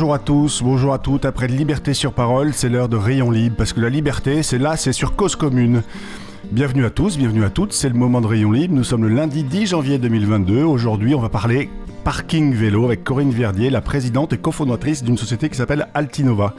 [0.00, 1.26] Bonjour à tous, bonjour à toutes.
[1.26, 4.78] Après Liberté sur parole, c'est l'heure de Rayon Libre parce que la liberté, c'est là,
[4.78, 5.82] c'est sur cause commune.
[6.52, 8.74] Bienvenue à tous, bienvenue à toutes, c'est le moment de Rayon Libre.
[8.74, 10.62] Nous sommes le lundi 10 janvier 2022.
[10.62, 11.68] Aujourd'hui, on va parler
[12.02, 16.54] parking vélo avec Corinne Verdier, la présidente et cofondatrice d'une société qui s'appelle Altinova.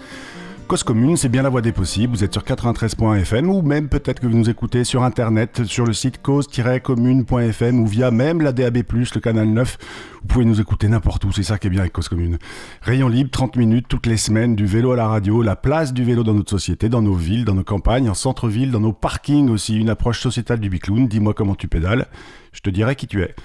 [0.72, 2.16] Cause commune, c'est bien la voie des possibles.
[2.16, 5.92] Vous êtes sur 93.fm ou même peut-être que vous nous écoutez sur internet sur le
[5.92, 9.78] site cause-commune.fm ou via même la DAB+, le canal 9.
[10.22, 12.38] Vous pouvez nous écouter n'importe où, c'est ça qui est bien avec Cause commune.
[12.84, 16.06] Rayon libre, 30 minutes toutes les semaines, du vélo à la radio, la place du
[16.06, 19.50] vélo dans notre société, dans nos villes, dans nos campagnes, en centre-ville, dans nos parkings
[19.50, 21.10] aussi, une approche sociétale du bicloun.
[21.10, 22.08] Dis-moi comment tu pédales,
[22.52, 23.36] je te dirai qui tu es.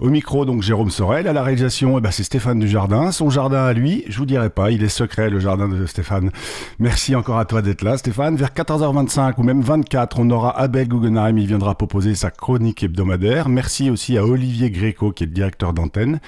[0.00, 1.28] Au micro, donc Jérôme Sorel.
[1.28, 3.12] À la réalisation, eh ben, c'est Stéphane Dujardin.
[3.12, 6.32] Son jardin à lui, je vous dirai pas, il est secret, le jardin de Stéphane.
[6.80, 8.34] Merci encore à toi d'être là, Stéphane.
[8.34, 11.38] Vers 14h25 ou même 24, on aura Abel Guggenheim.
[11.38, 13.48] Il viendra proposer sa chronique hebdomadaire.
[13.48, 16.18] Merci aussi à Olivier Gréco, qui est le directeur d'antenne.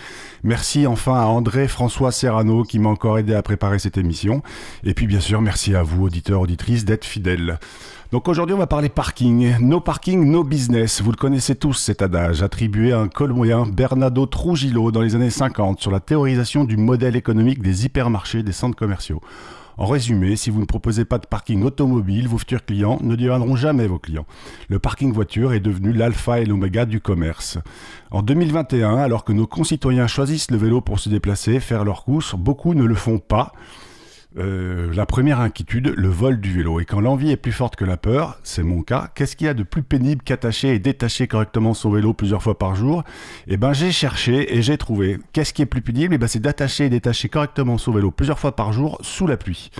[0.44, 4.42] Merci enfin à André François Serrano, qui m'a encore aidé à préparer cette émission.
[4.84, 7.58] Et puis, bien sûr, merci à vous, auditeurs, auditrices, d'être fidèles.
[8.12, 9.56] Donc aujourd'hui, on va parler parking.
[9.60, 11.02] No parking, no business.
[11.02, 15.30] Vous le connaissez tous, cet adage, attribué à un colmoyen Bernardo Trujillo dans les années
[15.30, 19.20] 50 sur la théorisation du modèle économique des hypermarchés, des centres commerciaux.
[19.76, 23.56] En résumé, si vous ne proposez pas de parking automobile, vos futurs clients ne deviendront
[23.56, 24.24] jamais vos clients.
[24.68, 27.58] Le parking voiture est devenu l'alpha et l'oméga du commerce.
[28.12, 32.36] En 2021, alors que nos concitoyens choisissent le vélo pour se déplacer, faire leurs courses,
[32.36, 33.52] beaucoup ne le font pas.
[34.38, 36.78] Euh, la première inquiétude, le vol du vélo.
[36.78, 39.50] Et quand l'envie est plus forte que la peur, c'est mon cas, qu'est-ce qu'il y
[39.50, 43.02] a de plus pénible qu'attacher et détacher correctement son vélo plusieurs fois par jour?
[43.46, 45.18] Eh ben j'ai cherché et j'ai trouvé.
[45.32, 46.14] Qu'est-ce qui est plus pénible?
[46.14, 49.38] Eh ben c'est d'attacher et détacher correctement son vélo plusieurs fois par jour sous la
[49.38, 49.70] pluie.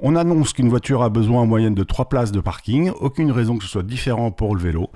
[0.00, 3.58] On annonce qu'une voiture a besoin en moyenne de 3 places de parking, aucune raison
[3.58, 4.88] que ce soit différent pour le vélo.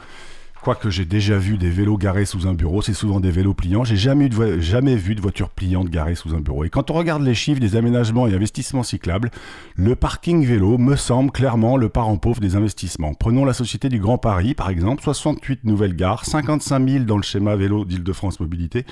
[0.65, 3.85] Quoique j'ai déjà vu des vélos garés sous un bureau, c'est souvent des vélos pliants.
[3.85, 6.65] J'ai jamais, jamais vu de voiture pliante garée sous un bureau.
[6.65, 9.31] Et quand on regarde les chiffres des aménagements et investissements cyclables,
[9.77, 13.13] le parking vélo me semble clairement le parent pauvre des investissements.
[13.13, 17.23] Prenons la Société du Grand Paris, par exemple, 68 nouvelles gares, 55 000 dans le
[17.23, 18.87] schéma vélo d'Île-de-France Mobilité.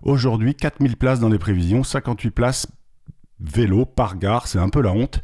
[0.00, 2.66] Aujourd'hui, 4000 places dans les prévisions, 58 places
[3.38, 5.20] vélo par gare, c'est un peu la honte.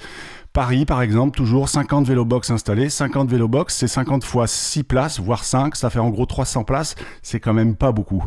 [0.54, 2.88] Paris, par exemple, toujours 50 vélobox installés.
[2.88, 5.74] 50 vélobox, c'est 50 fois 6 places, voire 5.
[5.74, 6.94] Ça fait en gros 300 places.
[7.22, 8.22] C'est quand même pas beaucoup.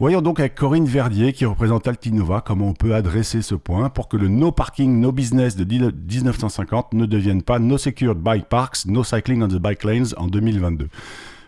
[0.00, 4.08] Voyons donc avec Corinne Verdier, qui représente Altinova, comment on peut adresser ce point pour
[4.08, 8.84] que le no parking, no business de 1950 ne devienne pas no secured bike parks,
[8.86, 10.88] no cycling on the bike lanes en 2022.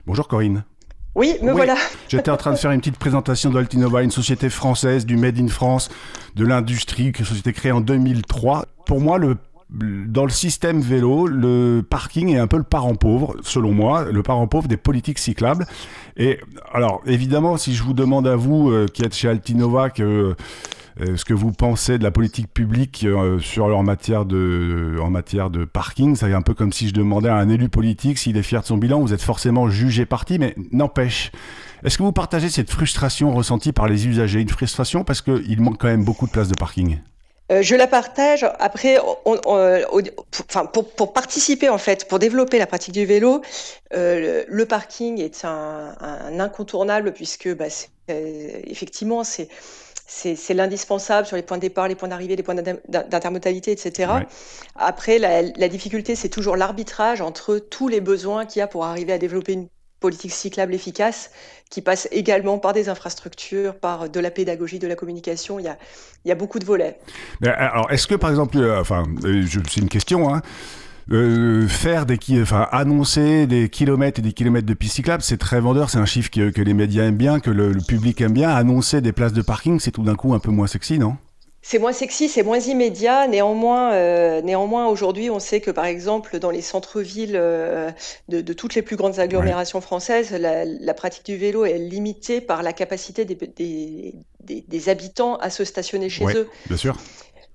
[0.06, 0.62] Bonjour Corinne.
[1.16, 1.74] Oui, me voilà.
[2.08, 5.48] J'étais en train de faire une petite présentation d'Altinova, une société française du Made in
[5.48, 5.91] France,
[6.36, 8.66] de l'industrie, une société créée en 2003.
[8.86, 9.36] Pour moi, le
[9.72, 14.22] dans le système vélo, le parking est un peu le parent pauvre, selon moi, le
[14.22, 15.66] parent pauvre des politiques cyclables.
[16.16, 16.41] Et
[16.72, 20.34] alors, évidemment, si je vous demande à vous, euh, qui êtes chez Altinova, que
[21.00, 25.09] euh, ce que vous pensez de la politique publique euh, sur en matière de en
[25.09, 28.36] matière de parking, c'est un peu comme si je demandais à un élu politique s'il
[28.36, 29.00] est fier de son bilan.
[29.00, 31.30] Vous êtes forcément jugé parti, mais n'empêche.
[31.84, 35.78] Est-ce que vous partagez cette frustration ressentie par les usagers, une frustration parce qu'il manque
[35.78, 36.98] quand même beaucoup de places de parking
[37.50, 38.44] euh, je la partage.
[38.59, 38.99] Après,
[40.97, 43.43] pour, participer en fait, pour développer la pratique du vélo,
[43.94, 47.66] euh, le, parking est un, incontournable puisque bah,
[48.09, 49.49] effectivement c'est
[50.12, 54.10] c'est l'indispensable sur les points de départ, les points d'arrivée, les points d'intermodalité, etc.
[54.75, 58.84] Après, la, la difficulté, c'est toujours l'arbitrage entre tous les besoins qu'il y a pour
[58.84, 59.69] arriver à développer une
[60.00, 61.31] politique cyclable efficace
[61.71, 65.59] qui passe également par des infrastructures, par de la pédagogie, de la communication.
[65.61, 65.66] Il
[66.25, 66.99] y a, beaucoup de volets.
[67.44, 70.43] alors, est-ce que, par exemple, euh, enfin, euh, c'est une question, hein,
[71.12, 75.60] euh, faire des enfin annoncer des kilomètres et des kilomètres de pistes cyclables, c'est très
[75.60, 78.50] vendeur, c'est un chiffre que, que, les médias aiment bien, que le public aime bien.
[78.50, 81.16] Annoncer des places de parking, c'est tout d'un coup un peu moins sexy, non?
[81.70, 83.28] C'est moins sexy, c'est moins immédiat.
[83.28, 87.92] Néanmoins, euh, néanmoins aujourd'hui, on sait que par exemple, dans les centres-villes euh,
[88.28, 92.72] de, toutes les plus grandes agglomérations françaises, la, pratique du vélo est limitée par la
[92.72, 93.39] capacité des,
[94.41, 96.48] des, habitants à se stationner chez eux.
[96.66, 96.97] Bien sûr.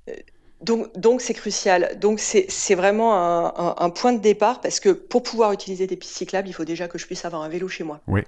[0.08, 0.14] Euh,
[0.62, 2.00] donc, donc c'est crucial.
[2.00, 6.16] Donc, c'est vraiment un, un, point de départ parce que pour pouvoir utiliser des pistes
[6.16, 8.00] cyclables, il faut déjà que je puisse avoir un vélo chez moi.
[8.08, 8.22] Oui,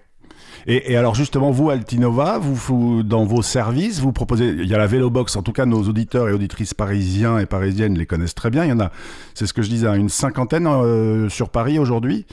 [0.65, 4.87] et, alors justement, vous, Altinova, vous, dans vos services, vous proposez, il y a la
[4.87, 8.65] Vélobox, en tout cas nos auditeurs et auditrices parisiens et parisiennes les connaissent très bien.
[8.65, 8.91] Il y en a,
[9.33, 12.25] c'est ce que je disais, une cinquantaine euh, sur Paris aujourd'hui.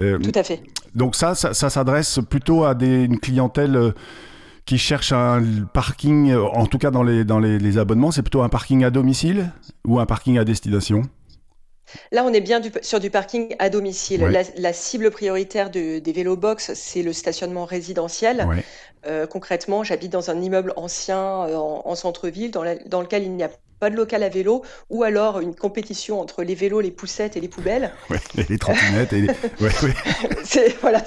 [0.00, 0.62] Euh, tout à fait.
[0.94, 3.92] Donc ça, ça, s'adresse plutôt à des, une clientèle euh,
[4.64, 5.42] qui cherche un
[5.74, 9.52] parking, en tout cas dans les, dans les abonnements, c'est plutôt un parking à domicile
[9.84, 11.02] ou un parking à destination?
[12.10, 14.22] Là, on est bien sur du parking à domicile.
[14.56, 18.46] La, cible prioritaire des vélo box, c'est le stationnement résidentiel.
[19.06, 23.42] Euh, concrètement, j'habite dans un immeuble ancien euh, en, centre-ville dans, dans, lequel il n'y
[23.42, 23.50] a
[23.82, 27.40] pas de local à vélo, ou alors une compétition entre les vélos, les poussettes et
[27.40, 27.90] les poubelles.
[28.10, 29.12] Ouais, et les trottinettes.
[29.12, 29.26] et
[30.44, 31.02] c'est, voilà,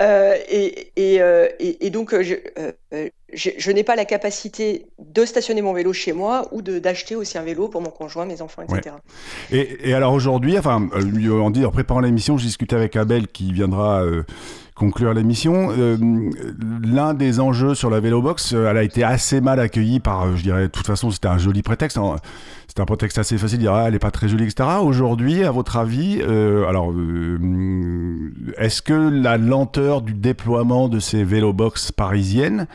[0.00, 2.36] euh, et, et, euh, et, et, donc, euh, je,
[3.34, 7.16] je, je n'ai pas la capacité de stationner mon vélo chez moi ou de, d'acheter
[7.16, 8.94] aussi un vélo pour mon conjoint, mes enfants, etc.
[9.50, 13.52] Et, et, alors aujourd'hui, enfin, on dit, en préparant l'émission, je discutais avec Abel qui
[13.52, 14.02] viendra
[14.74, 15.68] conclure l'émission.
[15.70, 15.96] Euh,
[16.82, 20.36] l'un des enjeux sur la Vélobox, euh, elle a été assez mal accueillie par, euh,
[20.36, 21.98] je dirais, de toute façon, c'était un joli prétexte.
[21.98, 22.16] Hein.
[22.68, 24.68] C'était un prétexte assez facile de dire, ah, elle n'est pas très jolie, etc.
[24.82, 26.94] Aujourd'hui, à votre avis, alors,
[28.56, 32.66] est-ce que la lenteur du déploiement de ces Vélobox parisiennes,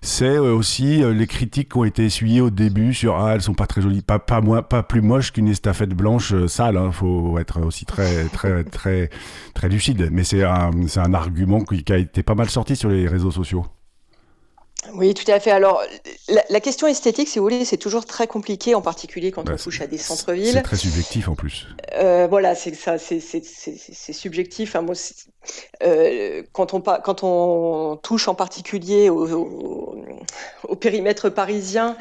[0.00, 3.42] c'est euh, aussi euh, les critiques qui ont été essuyées au début sur ah elles
[3.42, 6.76] sont pas très jolies, pas pas moins, pas plus moches qu'une estafette blanche euh, sale.
[6.76, 6.92] Hein.
[6.92, 9.10] faut être aussi très très très
[9.54, 10.08] très lucide.
[10.12, 13.30] Mais c'est un c'est un argument qui a été pas mal sorti sur les réseaux
[13.30, 13.66] sociaux.
[14.94, 15.50] Oui, tout à fait.
[15.50, 15.82] Alors,
[16.48, 19.80] la, question esthétique, si vous voulez, c'est toujours très compliqué, en particulier quand on touche
[19.80, 20.52] à des centres-villes.
[20.52, 21.66] C'est très subjectif en plus.
[21.94, 23.20] Euh, voilà, c'est ça, c'est
[24.12, 24.74] subjectif.
[24.74, 24.94] moi,
[25.82, 29.96] euh, quand, on, quand on touche en particulier au,
[30.80, 31.96] périmètre parisien,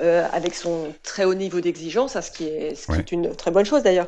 [0.00, 3.50] euh, avec son très haut niveau d'exigence, ce, qui est, ce qui est une très
[3.50, 4.06] bonne chose d'ailleurs.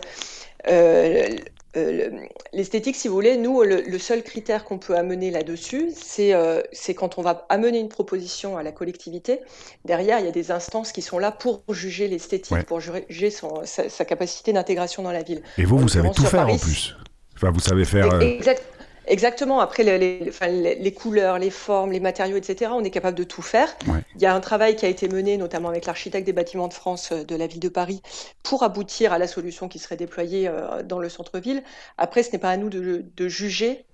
[0.68, 1.36] Euh,
[1.76, 2.10] euh,
[2.52, 7.18] l'esthétique, si vous voulez, nous, le, seul critère qu'on peut amener là-dessus, euh, c'est quand
[7.18, 9.40] on va amener une proposition à la collectivité.
[9.84, 14.04] Derrière, il y a des instances qui sont là pour juger l'esthétique, pour juger sa,
[14.04, 15.42] capacité d'intégration dans la ville.
[15.58, 16.96] Et vous, vous savez tout faire en plus.
[17.36, 18.20] Enfin, vous savez faire.
[18.20, 18.62] Exact.
[19.06, 19.60] Exactement.
[19.60, 23.74] Après, les, couleurs, les formes, les matériaux, etc., on est capable de tout faire.
[24.16, 26.72] Il y a un travail qui a été mené, notamment avec l'architecte des bâtiments de
[26.72, 28.02] France euh, de la ville de Paris,
[28.42, 31.62] pour aboutir à la solution qui serait déployée euh, dans le centre-ville.
[31.98, 33.84] Après, ce n'est pas à nous de, juger.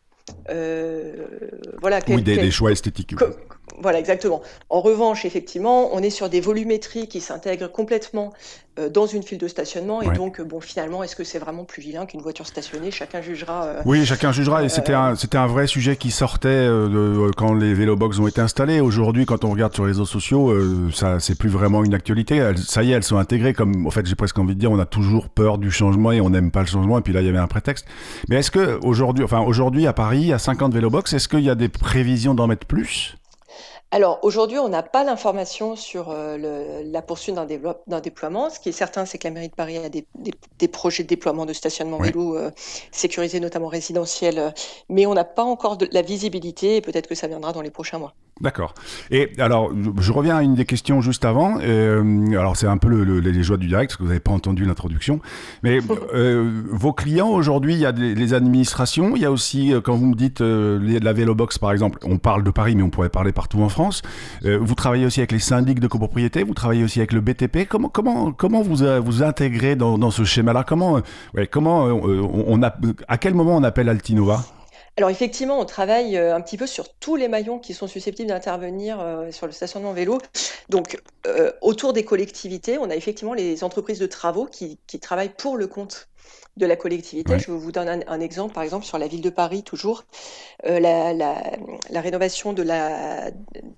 [0.51, 1.27] Euh,
[1.81, 3.15] voilà, oui, des, choix esthétiques.
[3.79, 4.43] Voilà, exactement.
[4.69, 8.33] En revanche, effectivement, on est sur des volumétries qui s'intègrent complètement
[8.79, 10.03] euh, dans une file de stationnement.
[10.03, 12.91] Et donc, bon, finalement, est-ce que c'est vraiment plus vilain qu'une voiture stationnée?
[12.91, 13.65] Chacun jugera.
[13.65, 14.63] Euh, oui, chacun jugera.
[14.63, 18.81] Et c'était un, vrai sujet qui sortait euh, de, quand les vélobox ont été installés.
[18.81, 20.55] Aujourd'hui, quand on regarde sur les réseaux sociaux,
[20.93, 22.53] ça, c'est plus vraiment une actualité.
[22.57, 23.55] ça y est, elles sont intégrées.
[23.55, 26.21] Comme, en fait, j'ai presque envie de dire, on a toujours peur du changement et
[26.21, 26.99] on n'aime pas le changement.
[26.99, 27.87] Et puis là, il y avait un prétexte.
[28.29, 31.55] Mais est-ce que aujourd'hui, enfin, aujourd'hui à Paris, à 50 vélobox, est-ce qu'il y a
[31.55, 33.17] des prévisions d'en mettre plus?
[33.93, 38.49] Alors aujourd'hui, on n'a pas l'information sur euh, la poursuite d'un déploiement.
[38.49, 41.45] Ce qui est certain, c'est que la mairie de Paris a des, projets de déploiement
[41.45, 42.53] de stationnement vélo euh,
[42.93, 44.51] sécurisés, notamment résidentiels, euh,
[44.89, 47.71] mais on n'a pas encore de la visibilité et peut-être que ça viendra dans les
[47.71, 48.15] prochains mois.
[48.41, 48.73] D'accord.
[49.11, 51.59] Et alors, je reviens à une des questions juste avant.
[51.61, 54.33] Euh, alors, c'est un peu le, les joies du direct, parce que vous n'avez pas
[54.33, 55.21] entendu l'introduction.
[55.63, 55.79] Mais
[56.15, 59.83] euh, vos clients, aujourd'hui, il y a des, les administrations, il y a aussi, euh,
[59.83, 62.89] quand vous me dites euh, la Vélobox, par exemple, on parle de Paris, mais on
[62.89, 64.03] pourrait parler partout en France.
[64.43, 67.69] Vous travaillez aussi avec les syndics de copropriété, vous travaillez aussi avec le BTP.
[67.69, 70.65] Comment, comment, comment vous vous intégrez dans, dans ce schéma-là?
[70.65, 71.01] Comment,
[71.35, 72.75] ouais, comment on, on a,
[73.09, 74.45] à quel moment on appelle Altinova?
[74.97, 78.29] Alors effectivement, on travaille euh, un petit peu sur tous les maillons qui sont susceptibles
[78.29, 80.19] d'intervenir euh, sur le stationnement vélo.
[80.69, 85.35] Donc euh, autour des collectivités, on a effectivement les entreprises de travaux qui, qui travaillent
[85.35, 86.10] pour le compte
[86.57, 87.39] de la collectivité.
[87.39, 90.05] Je vous donne un, exemple, par exemple, sur la ville de Paris, toujours.
[90.67, 93.31] Euh, la, rénovation de la,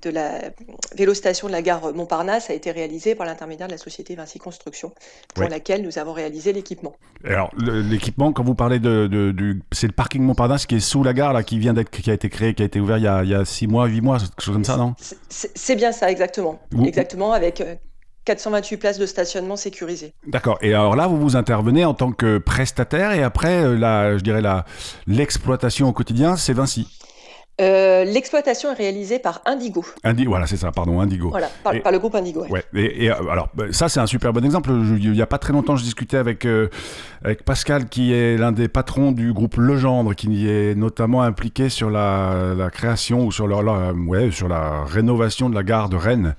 [0.02, 0.50] de la
[0.96, 4.92] vélostation de la gare Montparnasse a été réalisée par l'intermédiaire de la société Vinci Construction,
[5.34, 6.94] pour laquelle nous avons réalisé l'équipement.
[7.24, 9.06] Alors, l'équipement, quand vous parlez de.
[9.06, 12.10] du, c'est le parking Montparnasse qui est sous la gare, là, qui, vient d'être, qui
[12.10, 13.86] a été créé, qui a été ouvert il y a, il y a six mois,
[13.86, 14.94] huit mois, quelque chose comme ça, non?
[15.28, 16.58] c'est, bien ça, exactement.
[16.84, 17.74] Exactement, avec euh,
[18.24, 20.12] 428 places de stationnement sécurisées.
[20.26, 20.58] D'accord.
[20.60, 24.22] Et alors là, vous vous intervenez en tant que prestataire et après, euh, la, je
[24.22, 24.42] dirais
[25.06, 26.86] l'exploitation au quotidien, c'est Vinci.
[27.60, 29.84] Euh, l'exploitation est réalisée par Indigo.
[30.04, 31.28] Indi voilà, c'est ça, pardon, Indigo.
[31.28, 32.46] Voilà, par, le groupe Indigo.
[32.46, 32.64] Ouais.
[32.74, 34.70] Et, euh, alors, bah, ça, c'est un super bon exemple.
[34.70, 36.68] il n'y a pas très longtemps, je discutais avec, euh,
[37.22, 41.90] avec Pascal, qui est l'un des patrons du groupe Legendre, qui est notamment impliqué sur
[41.90, 43.62] la, la création ou sur, leur,
[44.06, 46.34] ouais, sur la rénovation de la gare de Rennes.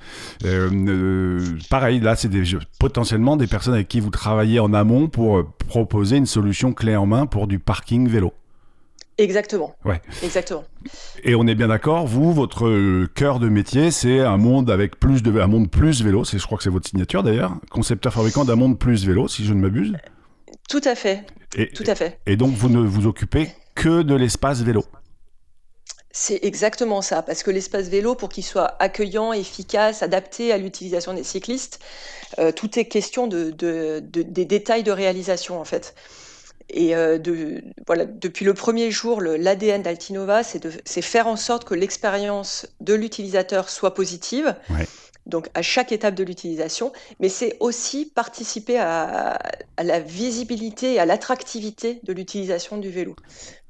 [1.70, 2.30] pareil, là, c'est
[2.80, 7.06] potentiellement des personnes avec qui vous travaillez en amont pour proposer une solution clé en
[7.06, 8.34] main pour du parking vélo.
[9.18, 9.76] Exactement.
[9.86, 10.02] Ouais.
[10.24, 10.64] Exactement.
[11.24, 15.00] Et on est bien d'accord, vous, votre euh, cœur de métier, c'est un monde avec
[15.00, 16.26] plus de un monde plus vélo.
[16.26, 19.46] C'est, je crois que c'est votre signature d'ailleurs, concepteur fabricant d'un monde plus vélo, si
[19.46, 19.94] je ne m'abuse.
[20.68, 21.26] Tout à fait.
[21.56, 22.20] Et, Tout à fait.
[22.26, 24.84] Et donc vous ne vous occupez que de l'espace vélo.
[26.16, 31.14] C'est exactement ça, parce que l'espace vélo, pour qu'il soit accueillant, efficace, adapté à l'utilisation
[31.14, 31.80] des cyclistes,
[32.38, 33.50] euh, tout est question de,
[34.00, 35.96] des détails de réalisation en fait.
[36.70, 41.74] Et euh, de, voilà, depuis le premier jour, l'ADN d'Altinova, c'est faire en sorte que
[41.74, 44.56] l'expérience de l'utilisateur soit positive.
[45.26, 46.92] Donc à chaque étape de l'utilisation,
[47.22, 49.40] mais c'est aussi participer à,
[49.78, 53.16] à, la visibilité et à l'attractivité de l'utilisation du vélo.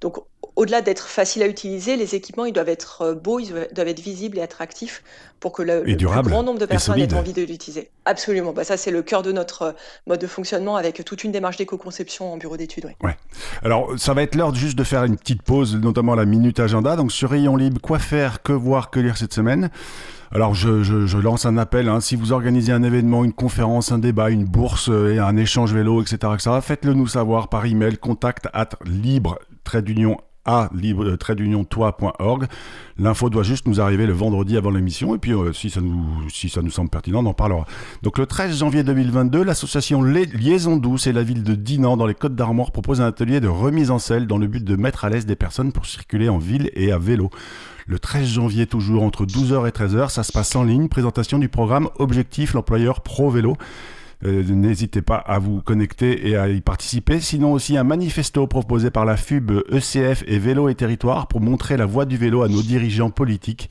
[0.01, 0.17] Donc
[0.55, 3.99] au-delà d'être facile à utiliser, les équipements ils doivent être euh, beaux, ils doivent être
[3.99, 5.03] visibles et attractifs
[5.39, 7.89] pour que le, plus grand nombre de personnes aient envie de l'utiliser.
[8.05, 8.53] Absolument.
[8.53, 9.71] Bah, ça, c'est le cœur de notre euh,
[10.07, 12.85] mode de fonctionnement avec toute une démarche d'éco-conception en bureau d'études.
[13.03, 13.17] Ouais.
[13.61, 16.95] Alors, ça va être l'heure juste de faire une petite pause, notamment la minute agenda.
[16.95, 19.69] Donc, sur Rayon Libre, quoi faire, que voir, que lire cette semaine?
[20.31, 21.99] Alors je, lance un appel, hein.
[21.99, 25.71] si vous organisez un événement, une conférence, un débat, une bourse euh, et un échange
[25.71, 26.49] vélo, etc., etc.
[26.59, 29.37] faites-le nous savoir par email, contact at libre
[29.75, 32.45] d'union à libre-toi.org.
[32.97, 36.05] L'info doit juste nous arriver le vendredi avant l'émission et puis euh, si, ça nous,
[36.29, 37.65] si ça nous semble pertinent, on en parlera.
[38.01, 42.13] Donc le 13 janvier 2022, l'association Liaison Douce et la ville de Dinan dans les
[42.13, 45.09] Côtes d'Armor propose un atelier de remise en selle dans le but de mettre à
[45.09, 47.29] l'aise des personnes pour circuler en ville et à vélo.
[47.85, 51.49] Le 13 janvier toujours entre 12h et 13h, ça se passe en ligne, présentation du
[51.49, 53.57] programme Objectif l'employeur Pro Vélo.
[54.25, 57.19] Euh, n'hésitez pas à vous connecter et à y participer.
[57.19, 61.75] Sinon aussi un manifesto proposé par la FUB ECF et Vélo et Territoire pour montrer
[61.75, 63.69] la voie du vélo à nos dirigeants politiques.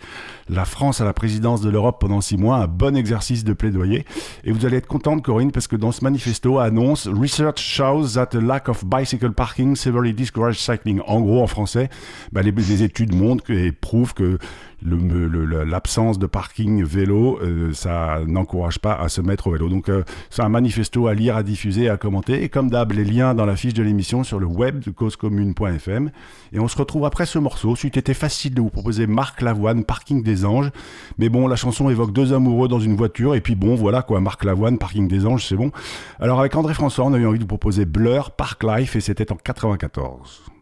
[0.49, 4.05] La France à la présidence de l'Europe pendant six mois, un bon exercice de plaidoyer.
[4.45, 8.37] Et vous allez être contente, Corinne, parce que dans ce manifesto annonce Research shows that
[8.37, 11.01] a lack of bicycle parking severely discourages cycling.
[11.07, 11.89] En gros, en français,
[12.33, 14.39] bah, les, les, études montrent et prouvent que
[14.85, 19.69] l'absence de parking vélo, euh, ça n'encourage pas à se mettre au vélo.
[19.69, 22.43] Donc euh, c'est un manifesto à lire, à diffuser, à commenter.
[22.43, 26.11] Et comme d'hab, les liens dans la fiche de l'émission sur le web de causecommune.fm.
[26.53, 27.77] Et on se retrouve après ce morceau.
[27.77, 30.71] C'eût été facile de vous proposer Marc Lavoine, Parking des Anges.
[31.19, 33.35] Mais bon, la chanson évoque deux amoureux dans une voiture.
[33.35, 35.71] Et puis bon, voilà quoi, Marc Lavoine, Parking des Anges, c'est bon.
[36.21, 39.01] Alors avec André François, on a eu envie de vous proposer Blur, Park Life, et
[39.01, 40.62] c'était en 94.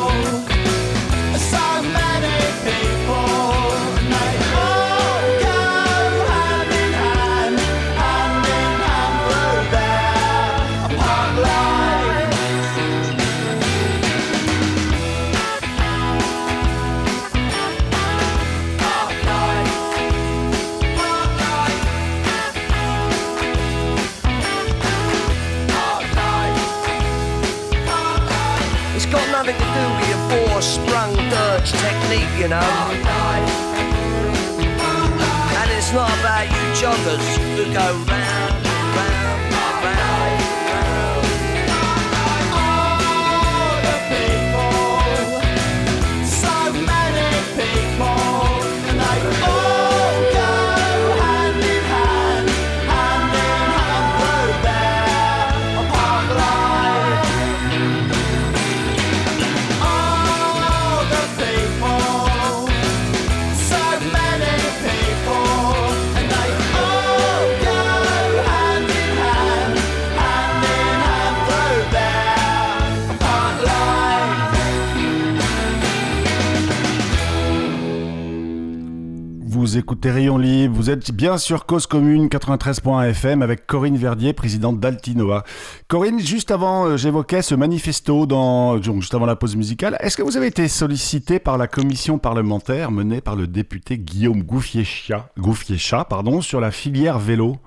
[79.91, 85.43] écoutez Libre, vous êtes bien sur Cause Commune 93.1 FM avec Corinne Verdier, présidente d'Altinova.
[85.89, 89.97] Corinne, juste avant, euh, j'évoquais ce manifesto, dans, juste avant la pause musicale.
[89.99, 94.43] Est-ce que vous avez été sollicité par la commission parlementaire menée par le député Guillaume
[94.43, 97.57] Gouffier-Chat pardon, sur la filière vélo?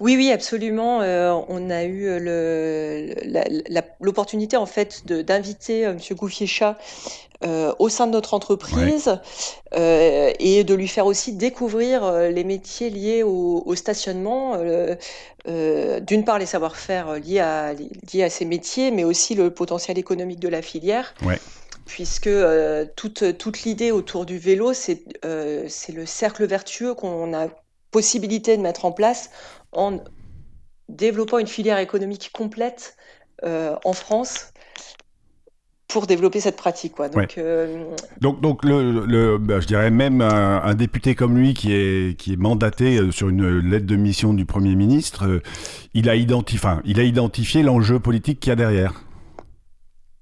[0.00, 1.02] Oui, oui, absolument.
[1.02, 3.14] Euh, on a eu euh,
[4.00, 5.98] l'opportunité en fait d'inviter M.
[6.12, 6.78] Gouffier-Chat
[7.44, 9.18] euh, au sein de notre entreprise
[9.74, 14.56] euh, et de lui faire aussi découvrir euh, les métiers liés au, au stationnement.
[14.56, 14.96] Euh,
[16.00, 20.40] D'une part, les savoir-faire liés à, liés à ces métiers, mais aussi le potentiel économique
[20.40, 21.14] de la filière.
[21.24, 21.38] Ouais.
[21.86, 22.30] Puisque
[22.94, 27.48] toute, toute l'idée autour du vélo, c'est le cercle vertueux qu'on a
[27.90, 29.30] possibilité de mettre en place
[29.72, 29.98] en
[30.88, 32.96] développant une filière économique complète
[33.42, 34.52] en France
[35.90, 36.94] pour développer cette pratique.
[36.94, 37.08] Quoi.
[37.08, 37.84] Donc, euh,
[38.20, 42.32] donc, donc le, le bah, je dirais même un, député comme lui qui est, qui
[42.32, 45.42] est mandaté euh, sur une lettre de mission du Premier ministre, euh,
[45.94, 49.04] il, a identifié, enfin, il a identifié l'enjeu politique qu'il y a derrière.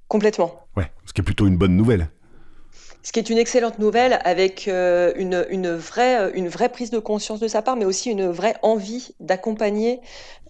[0.08, 0.66] Complètement.
[0.76, 2.08] Ouais, ce qui est plutôt une bonne nouvelle
[3.02, 6.90] ce qui est une excellente nouvelle avec euh, une, une, vraie, euh, une vraie prise
[6.90, 10.00] de conscience de sa part, mais aussi une vraie envie d'accompagner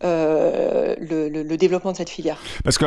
[0.05, 2.39] euh, le, le, développement de cette filière.
[2.65, 2.87] Parce que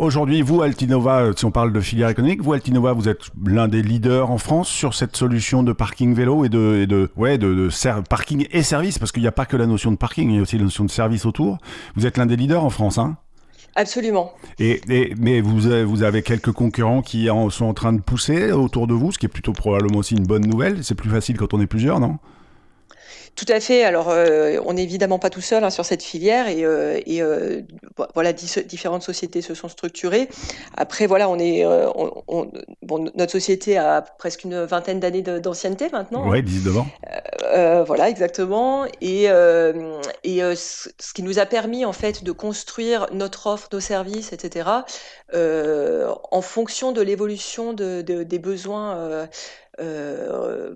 [0.00, 3.82] aujourd'hui, vous, Altinova, si on parle de filière économique, vous, Altinova, vous êtes l'un des
[3.82, 7.52] leaders en France sur cette solution de parking vélo et de, et de, ouais, de,
[7.54, 10.36] de parking et service, parce qu'il n'y a pas que la notion de parking, il
[10.36, 11.58] y a aussi la notion de service autour.
[11.96, 13.16] Vous êtes l'un des leaders en France, hein?
[13.76, 14.32] Absolument.
[14.58, 14.80] Et,
[15.18, 18.86] mais vous avez, vous avez quelques concurrents qui en, sont en train de pousser autour
[18.86, 20.84] de vous, ce qui est plutôt probablement aussi une bonne nouvelle.
[20.84, 22.18] C'est plus facile quand on est plusieurs, non?
[23.36, 23.84] Tout à fait.
[23.84, 27.22] Alors, euh, on n'est évidemment pas tout seul hein, sur cette filière et, euh, et
[27.22, 27.62] euh,
[28.14, 30.28] voilà, différentes sociétés se sont structurées.
[30.76, 32.50] Après, voilà, on est, on,
[32.82, 36.28] bon, notre société a presque une vingtaine d'années d'ancienneté maintenant.
[36.28, 36.86] Oui, 19 ans.
[37.86, 38.86] voilà, exactement.
[39.00, 44.32] Et, et ce qui nous a permis en fait de construire notre offre, nos services,
[44.32, 44.68] etc.
[45.32, 49.26] en fonction de l'évolution de, de, des besoins.
[49.80, 50.74] Euh,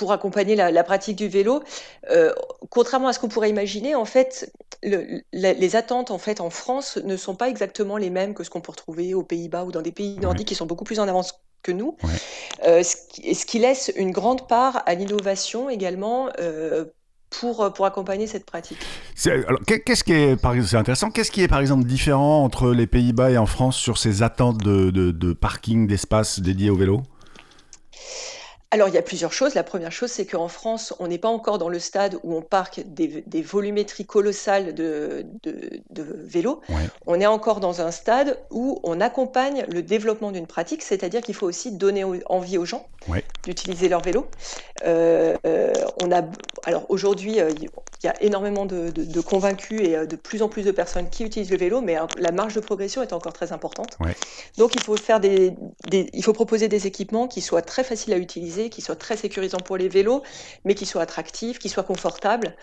[0.00, 1.62] pour accompagner la, pratique du vélo.
[2.10, 2.32] Euh,
[2.70, 4.50] contrairement à ce qu'on pourrait imaginer, en fait,
[4.82, 8.62] les attentes en fait en France ne sont pas exactement les mêmes que ce qu'on
[8.62, 11.34] peut retrouver aux Pays-Bas ou dans des pays nordiques qui sont beaucoup plus en avance
[11.62, 11.98] que nous,
[12.66, 16.30] euh, ce, qui, ce, qui, laisse une grande part à l'innovation également.
[16.38, 16.86] Euh,
[17.38, 18.78] pour, pour accompagner cette pratique.
[19.14, 20.36] qu'est-ce qui est,
[20.66, 23.98] c'est intéressant, qu'est-ce qui est par exemple différent entre les Pays-Bas et en France sur
[23.98, 27.04] ces attentes de, de, de parking, d'espace dédiés au vélo?
[28.72, 29.54] Alors, il y a plusieurs choses.
[29.54, 32.40] La première chose, c'est qu'en France, on n'est pas encore dans le stade où on
[32.40, 35.26] parque des, volumétries colossales de,
[35.92, 36.60] vélos.
[37.06, 41.34] On est encore dans un stade où on accompagne le développement d'une pratique, c'est-à-dire qu'il
[41.34, 42.86] faut aussi donner envie aux gens
[43.44, 44.26] d'utiliser leur vélo.
[44.86, 46.22] Euh, euh, on a,
[46.64, 50.70] alors aujourd'hui, euh, il y a énormément de, convaincus et de plus en plus de
[50.70, 53.98] personnes qui utilisent le vélo, mais la marge de progression est encore très importante.
[54.58, 55.54] Donc, il faut faire des,
[55.92, 59.58] il faut proposer des équipements qui soient très faciles à utiliser qui soit très sécurisant
[59.58, 60.22] pour les vélos,
[60.64, 62.54] mais qui soit attractif, qui soit confortable.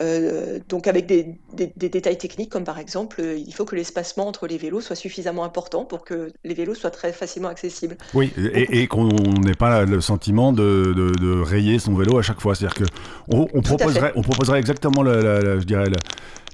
[0.00, 1.36] Euh, donc avec des,
[1.76, 5.44] détails techniques, comme par exemple, euh, il faut que l'espacement entre les vélos soit suffisamment
[5.44, 7.96] important pour que les vélos soient très facilement accessibles.
[8.14, 12.54] Oui, et, qu'on n'ait pas le sentiment de, rayer son vélo à chaque fois.
[12.54, 12.86] C'est-à-dire
[13.30, 15.86] qu'on on proposerait, on proposerait exactement, je dirais,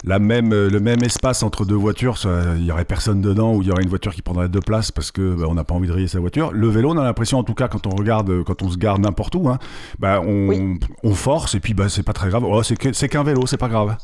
[0.07, 2.19] la même, euh, le même espace entre deux voitures,
[2.57, 4.93] il y aurait personne dedans ou il y aurait une voiture qui prendrait deux places
[4.93, 6.53] parce que bah, on n'a pas envie de rayer sa voiture.
[6.53, 8.77] Le vélo, on a l'impression, en tout cas, quand on regarde, euh, quand on se
[8.77, 9.59] garde n'importe où, hein,
[9.99, 12.45] bah, on, on, force et puis bah, c'est pas très grave.
[12.45, 13.97] Oh, c'est qu'un vélo, c'est pas grave.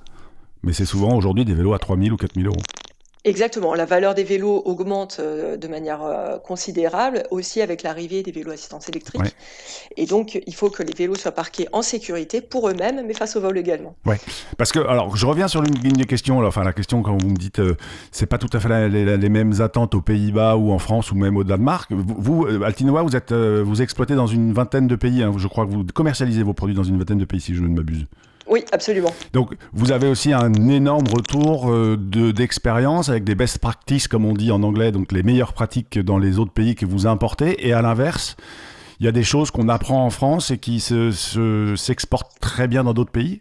[0.63, 2.63] Mais c'est souvent aujourd'hui des vélos à 3000 ou 4000 euros.
[3.25, 8.33] Exactement, la valeur des vélos augmente euh, de manière euh, considérable, aussi avec l'arrivée des
[8.33, 9.37] vélos assistance électrique.
[9.99, 13.37] Et donc, il faut que les vélos soient parqués en sécurité pour eux-mêmes, mais face
[13.37, 13.95] au vol également.
[14.07, 14.19] Ouais,
[14.57, 17.29] parce que, alors, je reviens sur une ligne de question, enfin, la question quand vous
[17.29, 17.77] me dites, euh,
[18.11, 21.37] c'est pas tout à fait les, mêmes attentes aux Pays-Bas ou en France ou même
[21.37, 21.91] au Danemark.
[21.93, 25.33] Vous, Altinoa, vous êtes, vous exploitez dans une vingtaine de pays, hein.
[25.37, 27.69] je crois que vous commercialisez vos produits dans une vingtaine de pays, si je ne
[27.69, 28.07] m'abuse.
[28.51, 29.15] Oui, absolument.
[29.33, 34.35] Donc, vous avez aussi un énorme retour euh, d'expérience avec des best practices, comme on
[34.35, 37.67] dit en anglais, donc les meilleures pratiques dans les autres pays que vous importez.
[37.67, 38.37] Et à l'inverse,
[38.99, 42.83] il y a des choses qu'on apprend en France et qui s'exportent se, très bien
[42.83, 43.41] dans d'autres pays?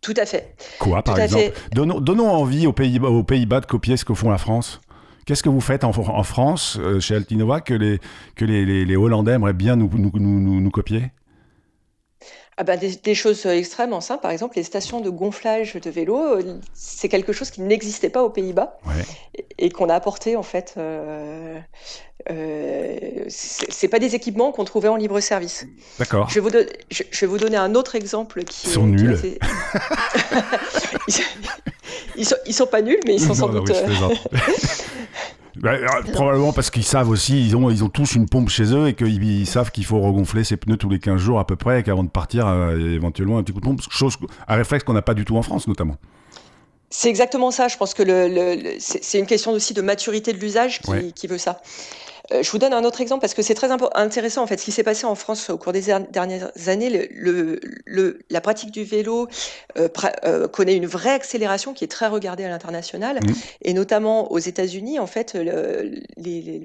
[0.00, 0.56] Tout à fait.
[0.80, 1.52] Quoi, par exemple?
[1.72, 4.80] Donnons, envie aux Pays-Bas aux Pays de copier ce que font la France.
[5.26, 8.00] Qu'est-ce que vous faites en, France, euh, chez Altinova, que les,
[8.34, 11.12] que les, les, Hollandais aimeraient bien nous, nous, nous, nous copier?
[12.58, 16.38] Ah bah, des, choses extrêmement simples, par exemple les stations de gonflage de vélo,
[16.74, 18.78] c'est quelque chose qui n'existait pas aux Pays-Bas
[19.58, 20.74] et, qu'on a apporté en fait.
[20.76, 21.58] Euh,
[22.30, 25.66] euh, c'est pas des équipements qu'on trouvait en libre service.
[25.98, 26.28] D'accord.
[26.28, 26.40] Je,
[26.90, 28.68] je, vais vous donner un autre exemple qui.
[28.68, 29.18] Ils sont nuls.
[31.08, 31.12] ils,
[32.26, 33.70] sont, ils, sont, pas nuls, mais ils sont sans doute.
[33.70, 34.14] Euh,
[35.62, 38.74] bah, euh, probablement parce qu'ils savent aussi, ils ont, ils ont tous une pompe chez
[38.74, 41.54] eux et qu'ils savent qu'il faut regonfler ses pneus tous les 15 jours à peu
[41.54, 44.16] près, et qu'avant de partir, euh, éventuellement un petit coup de pompe, chose,
[44.48, 45.96] un réflexe qu'on n'a pas du tout en France notamment.
[46.90, 47.68] C'est exactement ça.
[47.68, 51.38] Je pense que le, c'est une question aussi de maturité de l'usage qui, qui, veut
[51.38, 51.62] ça.
[52.30, 54.64] Euh, je vous donne un autre exemple parce que c'est très intéressant en fait ce
[54.64, 57.08] qui s'est passé en France au cours des dernières années.
[57.10, 59.28] Le, le, la pratique du vélo
[59.78, 59.88] euh,
[60.24, 63.32] euh, connaît une vraie accélération qui est très regardée à l'international mmh.
[63.62, 64.98] et notamment aux États-Unis.
[64.98, 66.62] En fait, les, les,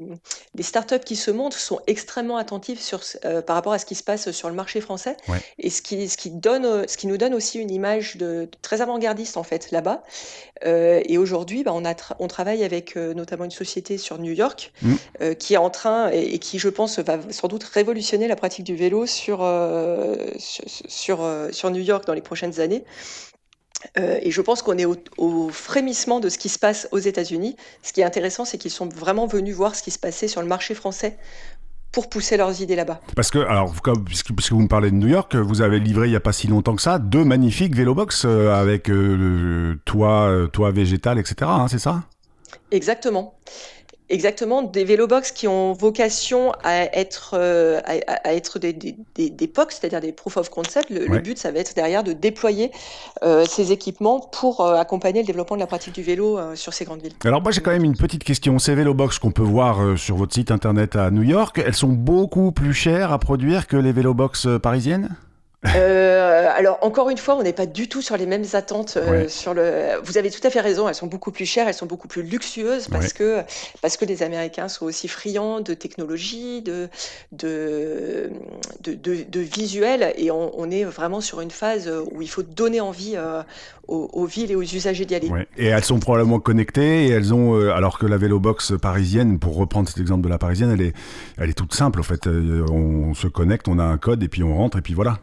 [0.55, 3.01] les, startups qui se montrent sont extrêmement attentives sur,
[3.45, 5.17] par rapport à ce qui se passe sur le marché français
[5.57, 8.81] et ce qui, ce qui donne, ce qui nous donne aussi une image de, très
[8.81, 10.03] avant-gardiste en fait là-bas.
[10.65, 15.33] et aujourd'hui, bah, on, a on travaille avec notamment une société sur New York mmh.
[15.39, 19.05] qui en train et, qui, je pense, va sans doute révolutionner la pratique du vélo
[19.05, 22.83] sur, euh, sur, euh, sur, New York dans les prochaines années.
[23.97, 27.55] Euh, et je pense qu'on est au, frémissement de ce qui se passe aux États-Unis.
[27.83, 30.41] Ce qui est intéressant, c'est qu'ils sont vraiment venus voir ce qui se passait sur
[30.41, 31.17] le marché français
[31.93, 32.99] pour pousser leurs idées là-bas.
[33.15, 33.73] Parce que, alors,
[34.05, 36.47] puisque, vous me parlez de New York, vous avez livré il n'y a pas si
[36.47, 38.91] longtemps que ça deux magnifiques vélobox avec
[39.85, 41.35] toit, toit végétal, etc.
[41.43, 42.03] Hein, c'est ça?
[42.71, 43.35] Exactement.
[44.09, 48.95] Exactement, des vélobox qui ont vocation à être, euh, à, être des, des,
[49.29, 50.89] des, POC, c'est-à-dire des proof of concept.
[50.89, 52.71] Le, but, ça va être derrière de déployer
[53.23, 56.85] euh, ces équipements pour euh, accompagner le développement de la pratique du vélo sur ces
[56.85, 57.15] grandes villes.
[57.25, 58.59] Alors moi, j'ai quand même une petite question.
[58.59, 62.53] Ces vélobox qu'on peut voir sur votre site internet à New York, elles sont beaucoup
[62.53, 65.17] plus chères à produire que les vélobox parisiennes?
[65.75, 69.27] euh, alors encore une fois, on n'est pas du tout sur les mêmes attentes euh,
[69.27, 69.99] sur le.
[70.03, 70.87] Vous avez tout à fait raison.
[70.87, 73.41] Elles sont beaucoup plus chères, elles sont beaucoup plus luxueuses parce que
[73.81, 76.89] parce que les Américains sont aussi friands de technologie, de
[77.31, 78.29] de
[78.81, 83.13] de, de, visuel, et on, est vraiment sur une phase où il faut donner envie
[83.15, 83.41] euh,
[83.87, 85.29] aux, villes et aux usagers d'y aller.
[85.57, 89.89] Et elles sont probablement connectées et elles ont alors que la vélobox parisienne, pour reprendre
[89.89, 90.93] cet exemple de la parisienne, elle est
[91.37, 92.27] elle est toute simple en fait.
[92.27, 95.17] On se connecte, on a un code et puis on rentre et puis voilà.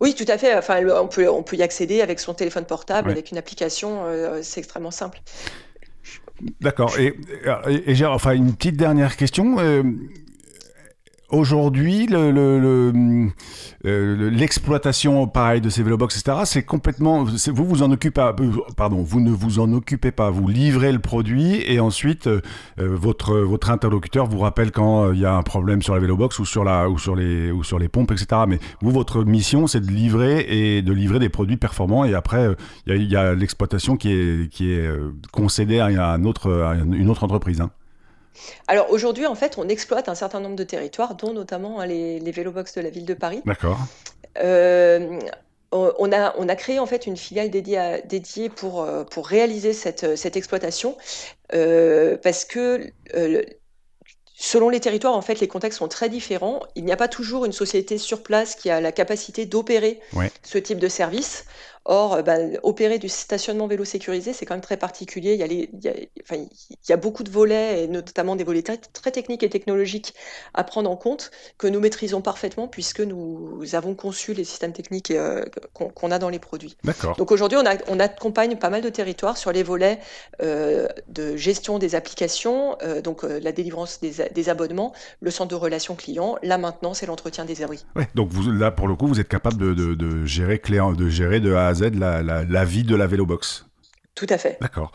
[0.00, 0.56] Oui, tout à fait.
[0.56, 4.04] Enfin, on peut, on peut y accéder avec son téléphone portable, avec une application.
[4.04, 5.20] Euh, c'est extrêmement simple.
[6.60, 6.98] D'accord.
[6.98, 7.14] Et,
[7.86, 9.58] et, j'ai enfin une petite dernière question.
[9.58, 9.82] Euh,
[11.30, 13.30] Aujourd'hui, euh,
[14.30, 17.22] l'exploitation, le, pareil, de ces vélobox, etc., c'est complètement.
[17.22, 18.32] Vous vous en occupez euh,
[18.76, 20.30] pardon, vous ne vous en occupez pas.
[20.30, 22.40] Vous livrez le produit et ensuite euh,
[22.78, 26.44] votre votre interlocuteur vous rappelle quand il y a un problème sur la vélobox ou
[26.44, 28.42] sur la ou sur les ou sur les pompes, etc.
[28.48, 32.04] Mais vous, votre mission, c'est de livrer et de livrer des produits performants.
[32.04, 34.90] Et après, il y a, l'exploitation qui est qui est
[35.30, 37.60] concédée à, un autre, à une autre entreprise.
[37.60, 37.70] Hein.
[38.68, 42.20] Alors aujourd'hui, en fait, on exploite un certain nombre de territoires, dont notamment hein, les,
[42.20, 43.42] les vélobox de la ville de Paris.
[43.44, 43.78] D'accord.
[44.38, 45.18] Euh,
[45.72, 49.72] on a, on a créé en fait une filiale dédiée, dédiée pour, euh, pour réaliser
[49.72, 50.96] cette, cette exploitation
[51.54, 52.92] euh, parce que
[54.34, 56.60] selon les territoires, en fait, les contextes sont très différents.
[56.74, 60.00] Il n'y a pas toujours une société sur place qui a la capacité d'opérer
[60.42, 61.44] ce type de service.
[61.86, 65.34] Or, euh, bah, opérer du stationnement vélo sécurisé, c'est quand même très particulier.
[65.34, 68.36] Il y, a il, y a, enfin, il y a beaucoup de volets, et notamment
[68.36, 70.14] des volets très, très, techniques et technologiques
[70.54, 75.10] à prendre en compte, que nous maîtrisons parfaitement puisque nous avons conçu les systèmes techniques
[75.10, 76.76] euh, qu'on a dans les produits.
[77.16, 79.98] Donc aujourd'hui, on, on, accompagne pas mal de territoires sur les volets
[80.42, 85.54] euh, de gestion des applications, euh, donc la délivrance des, des, abonnements, le centre de
[85.54, 87.84] relations clients, la maintenance et l'entretien des abris.
[87.96, 91.08] Ouais, donc vous, là, pour le coup, vous êtes capable de, de, de gérer, de
[91.08, 93.66] gérer de A à Z la, la, vie de la vélobox.
[94.14, 94.58] Tout à fait.
[94.60, 94.92] D'accord.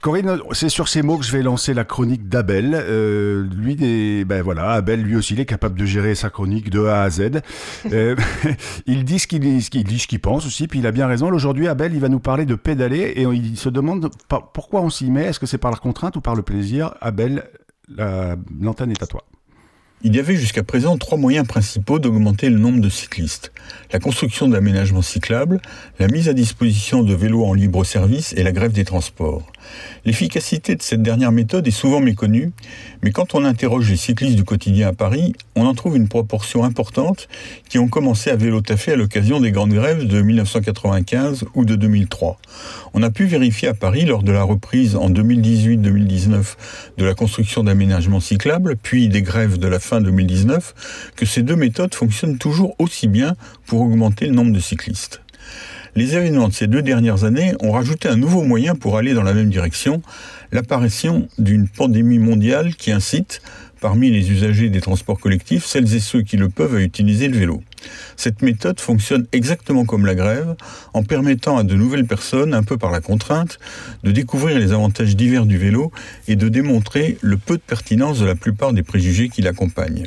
[0.00, 2.74] Corinne, c'est sur ces mots que je vais lancer la chronique d'Abel.
[2.74, 6.84] Euh, lui, ben voilà, Abel, lui aussi, il est capable de gérer sa chronique de
[6.84, 7.40] A à Z.
[7.90, 8.14] Euh,
[8.86, 11.32] il dit ce qu'il dit, ce qu'il pense aussi, puis il a bien raison.
[11.32, 14.10] Aujourd'hui, Abel, il va nous parler de pédaler et il se demande
[14.52, 15.24] pourquoi on s'y met.
[15.24, 16.94] Est-ce que c'est par la contrainte ou par le plaisir?
[17.00, 17.48] Abel,
[18.60, 19.24] l'antenne est à toi.
[20.06, 23.52] Il y avait jusqu'à présent trois moyens principaux d'augmenter le nombre de cyclistes.
[23.90, 25.62] La construction d'aménagements cyclables,
[25.98, 29.50] la mise à disposition de vélos en libre service et la grève des transports.
[30.04, 32.52] L'efficacité de cette dernière méthode est souvent méconnue,
[33.02, 36.64] mais quand on interroge les cyclistes du quotidien à Paris, on en trouve une proportion
[36.64, 37.28] importante
[37.68, 41.74] qui ont commencé à vélo taffer à l'occasion des grandes grèves de 1995 ou de
[41.74, 42.38] 2003.
[42.92, 46.56] On a pu vérifier à Paris lors de la reprise en 2018-2019
[46.98, 51.56] de la construction d'aménagements cyclables, puis des grèves de la fin 2019, que ces deux
[51.56, 53.34] méthodes fonctionnent toujours aussi bien
[53.66, 55.23] pour augmenter le nombre de cyclistes.
[55.96, 59.22] Les événements de ces deux dernières années ont rajouté un nouveau moyen pour aller dans
[59.22, 60.02] la même direction,
[60.50, 63.40] l'apparition d'une pandémie mondiale qui incite,
[63.80, 67.36] parmi les usagers des transports collectifs, celles et ceux qui le peuvent à utiliser le
[67.36, 67.62] vélo.
[68.16, 70.56] Cette méthode fonctionne exactement comme la grève,
[70.94, 73.58] en permettant à de nouvelles personnes, un peu par la contrainte,
[74.02, 75.92] de découvrir les avantages divers du vélo
[76.28, 80.06] et de démontrer le peu de pertinence de la plupart des préjugés qui l'accompagnent.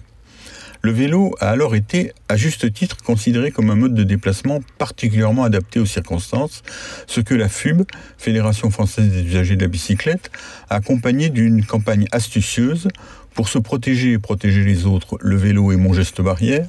[0.82, 5.44] Le vélo a alors été, à juste titre, considéré comme un mode de déplacement particulièrement
[5.44, 6.64] adapté aux circonstances,
[7.08, 7.84] ce que la FUB,
[8.18, 10.32] Fédération française des usagers de la bicyclette,
[10.70, 12.88] a accompagné d'une campagne astucieuse
[13.34, 16.68] pour se protéger et protéger les autres, le vélo est mon geste barrière,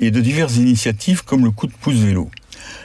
[0.00, 2.30] et de diverses initiatives comme le coup de pouce vélo.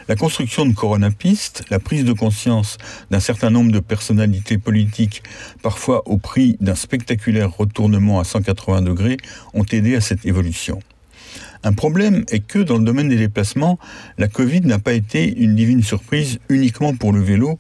[0.07, 2.77] La construction de Corona Piste, la prise de conscience
[3.11, 5.23] d'un certain nombre de personnalités politiques,
[5.61, 9.17] parfois au prix d'un spectaculaire retournement à 180 degrés,
[9.53, 10.79] ont aidé à cette évolution.
[11.63, 13.79] Un problème est que dans le domaine des déplacements,
[14.17, 17.57] la Covid n'a pas été une divine surprise uniquement pour le vélo,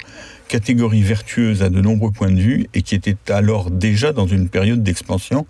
[0.47, 4.49] catégorie vertueuse à de nombreux points de vue et qui était alors déjà dans une
[4.49, 5.47] période d'expansion,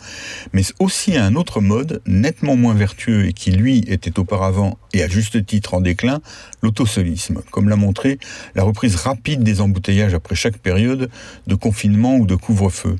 [0.53, 5.03] mais aussi à un autre mode nettement moins vertueux et qui lui était auparavant et
[5.03, 6.21] à juste titre en déclin,
[6.61, 8.19] l'autosolisme, comme l'a montré
[8.55, 11.09] la reprise rapide des embouteillages après chaque période
[11.47, 12.95] de confinement ou de couvre-feu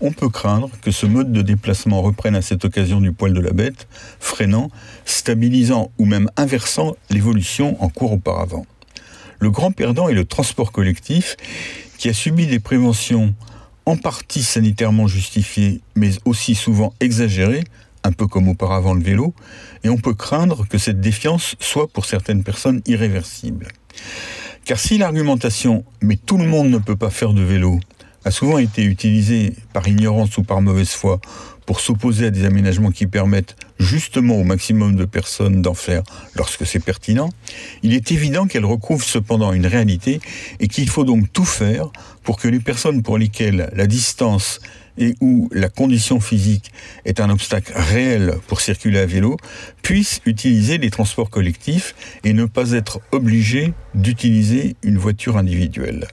[0.00, 3.40] on peut craindre que ce mode de déplacement reprenne à cette occasion du poil de
[3.40, 3.88] la bête,
[4.20, 4.70] freinant,
[5.04, 8.66] stabilisant ou même inversant l'évolution en cours auparavant.
[9.40, 11.36] Le grand perdant est le transport collectif,
[11.96, 13.34] qui a subi des préventions
[13.86, 17.64] en partie sanitairement justifiées, mais aussi souvent exagérées,
[18.04, 19.34] un peu comme auparavant le vélo,
[19.84, 23.68] et on peut craindre que cette défiance soit pour certaines personnes irréversible.
[24.64, 27.76] Car si l'argumentation⁇ mais tout le monde ne peut pas faire de vélo⁇
[28.28, 31.18] a souvent été utilisé par ignorance ou par mauvaise foi
[31.64, 36.02] pour s'opposer à des aménagements qui permettent justement au maximum de personnes d'en faire
[36.34, 37.30] lorsque c'est pertinent,
[37.82, 40.20] il est évident qu'elle recouvre cependant une réalité
[40.60, 41.90] et qu'il faut donc tout faire
[42.22, 44.60] pour que les personnes pour lesquelles la distance
[44.98, 46.70] et où la condition physique
[47.06, 49.38] est un obstacle réel pour circuler à vélo,
[49.80, 56.08] puissent utiliser les transports collectifs et ne pas être obligés d'utiliser une voiture individuelle.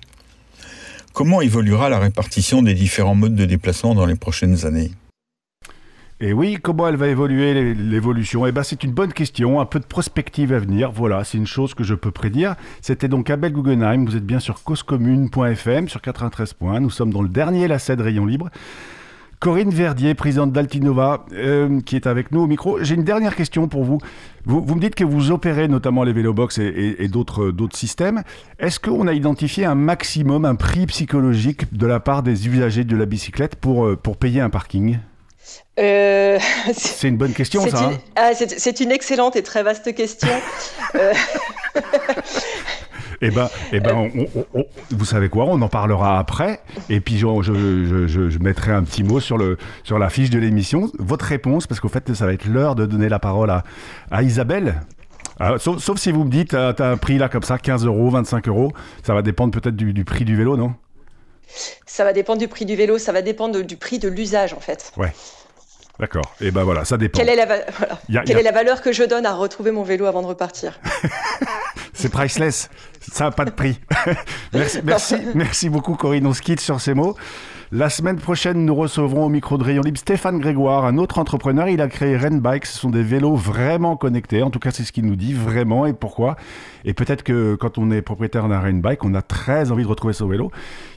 [1.15, 4.91] Comment évoluera la répartition des différents modes de déplacement dans les prochaines années?
[6.19, 8.45] Et oui, comment elle va évoluer l'évolution?
[8.45, 10.91] Eh ben, c'est une bonne question, un peu de prospective à venir.
[10.91, 12.56] Voilà, c'est une chose que je peux prédire.
[12.82, 14.04] C'était donc Abel Guggenheim.
[14.04, 16.82] Vous êtes bien sur causecommune.fm sur 93 points.
[16.82, 18.49] Nous sommes dans le dernier lacet de Rayon Libre.
[19.39, 22.84] Corinne Verdier, présidente d'Altinova, euh, qui est avec nous au micro.
[22.84, 24.00] J'ai une dernière question pour vous.
[24.45, 24.76] vous.
[24.76, 28.24] me dites que vous opérez notamment les vélobox et, et, d'autres, d'autres systèmes.
[28.60, 32.95] Est-ce qu'on a identifié un maximum, un prix psychologique de la part des usagers de
[32.95, 35.00] la bicyclette pour, euh, pour payer un parking?
[35.80, 36.39] Euh,
[36.74, 37.78] c'est une bonne question, ça.
[37.78, 37.98] Une, hein.
[38.15, 40.30] ah, c'est une excellente et très vaste question.
[43.21, 44.10] Eh ben, eh ben
[44.91, 46.60] vous savez quoi On en parlera après.
[46.89, 50.39] Et puis, je, je, je, mettrai un petit mot sur, le, sur la fiche de
[50.39, 50.91] l'émission.
[50.99, 53.63] Votre réponse, parce qu'au fait, ça va être l'heure de donner la parole à,
[54.12, 54.82] à Isabelle.
[55.39, 57.86] Ah, sauf, si vous me dites, euh, tu as un prix là comme ça, 15
[57.86, 58.71] euros, 25 euros.
[59.04, 60.73] Ça va dépendre peut-être du, du, prix du vélo, non?
[61.86, 64.60] Ça va dépendre du prix du vélo, ça va dépendre du prix de l'usage en
[64.60, 64.91] fait.
[64.97, 65.13] Ouais.
[65.99, 66.36] D'accord.
[66.41, 67.19] Et ben voilà, ça dépend.
[67.19, 70.21] Quelle, est la, Quelle est la valeur que je donne à retrouver mon vélo avant
[70.21, 70.80] de repartir?
[72.06, 72.70] C'est priceless.
[73.00, 73.80] Ça n'a pas de prix.
[74.54, 76.28] merci, merci, merci beaucoup Corinne.
[76.28, 77.15] On se quitte sur ces mots.
[77.72, 81.68] La semaine prochaine, nous recevrons au micro de Rayon Libre Stéphane Grégoire, un autre entrepreneur.
[81.68, 82.68] Il a créé Renbike.
[82.68, 84.44] Ce sont des vélos vraiment connectés.
[84.44, 86.36] En tout cas, c'est ce qu'il nous dit vraiment et pourquoi.
[86.84, 90.13] Et peut-être que quand on est propriétaire d'un Renbike, on a très envie de retrouver
[90.13, 90.52] son vélo.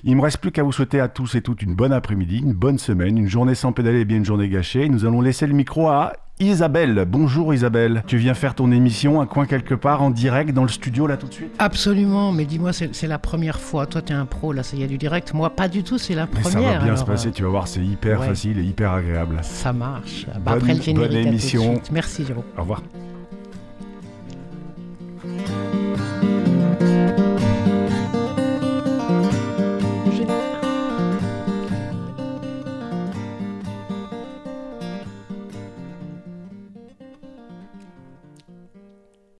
[0.04, 2.52] Il me reste plus qu'à vous souhaiter à tous et toutes une bonne après-midi, une
[2.52, 4.90] bonne semaine, une journée sans pédaler et bien une journée gâchée.
[4.90, 7.04] Nous allons laisser le micro à Isabelle.
[7.08, 8.04] Bonjour Isabelle.
[8.06, 11.16] Tu viens faire ton émission, un coin quelque part, en direct, dans le studio, là
[11.16, 11.52] tout de suite?
[11.58, 13.86] Absolument, mais dis-moi, c'est la première fois.
[13.86, 15.34] Toi, t'es un pro, là, il y a du direct.
[15.34, 16.72] Moi, pas du tout, c'est la mais première.
[16.72, 19.38] Ça va bien se passer, tu vas voir, c'est hyper facile et hyper agréable.
[19.42, 20.26] Ça marche.
[20.26, 22.44] Bah, bonne, après le générique, Merci, Jérôme.
[22.56, 22.82] Au revoir.